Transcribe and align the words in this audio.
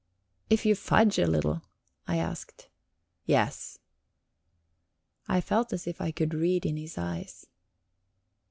"If 0.49 0.65
you 0.65 0.73
fudge 0.73 1.19
a 1.19 1.27
little?" 1.27 1.61
I 2.07 2.17
asked. 2.17 2.69
"Yes." 3.27 3.77
I 5.27 5.39
felt 5.41 5.71
as 5.71 5.85
if 5.85 6.01
I 6.01 6.09
could 6.09 6.33
read 6.33 6.65
in 6.65 6.75
his 6.75 6.97
eyes... 6.97 7.45